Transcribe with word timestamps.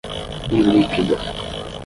ilíquida 0.57 1.17